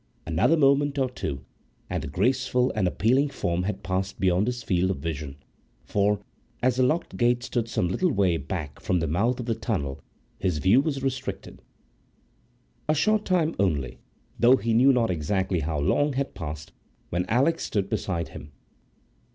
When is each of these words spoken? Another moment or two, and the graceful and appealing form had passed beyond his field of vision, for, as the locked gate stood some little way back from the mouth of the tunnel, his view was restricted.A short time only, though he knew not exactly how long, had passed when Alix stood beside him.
Another 0.25 0.57
moment 0.57 0.97
or 0.97 1.11
two, 1.11 1.45
and 1.87 2.01
the 2.01 2.07
graceful 2.07 2.71
and 2.73 2.87
appealing 2.87 3.29
form 3.29 3.61
had 3.61 3.83
passed 3.83 4.19
beyond 4.19 4.47
his 4.47 4.63
field 4.63 4.89
of 4.89 4.97
vision, 4.97 5.35
for, 5.85 6.19
as 6.63 6.77
the 6.77 6.83
locked 6.83 7.17
gate 7.17 7.43
stood 7.43 7.69
some 7.69 7.87
little 7.87 8.09
way 8.11 8.37
back 8.37 8.79
from 8.79 8.99
the 8.99 9.05
mouth 9.05 9.39
of 9.39 9.45
the 9.45 9.53
tunnel, 9.53 10.01
his 10.39 10.57
view 10.57 10.81
was 10.81 11.03
restricted.A 11.03 12.95
short 12.95 13.25
time 13.25 13.53
only, 13.59 13.99
though 14.39 14.55
he 14.55 14.73
knew 14.73 14.91
not 14.91 15.11
exactly 15.11 15.59
how 15.59 15.77
long, 15.77 16.13
had 16.13 16.33
passed 16.33 16.71
when 17.11 17.27
Alix 17.29 17.63
stood 17.65 17.87
beside 17.87 18.29
him. 18.29 18.53